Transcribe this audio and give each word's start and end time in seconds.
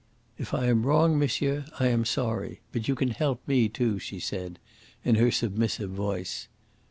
"If 0.39 0.51
I 0.55 0.65
am 0.65 0.81
wrong, 0.83 1.19
monsieur, 1.19 1.65
I 1.79 1.85
am 1.89 2.05
sorry, 2.05 2.59
but 2.71 2.87
you 2.87 2.95
can 2.95 3.09
help 3.11 3.47
me 3.47 3.69
too," 3.69 3.99
she 3.99 4.19
said, 4.19 4.57
in 5.05 5.13
her 5.13 5.29
submissive 5.29 5.91
voice. 5.91 6.47